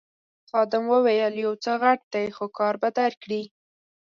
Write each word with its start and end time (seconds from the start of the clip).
خادم 0.49 0.83
وویل 0.93 1.33
یو 1.45 1.53
څه 1.63 1.71
غټ 1.83 1.99
دی 2.13 2.25
خو 2.35 2.45
کار 2.57 2.73
به 2.81 2.89
درکړي. 2.99 3.41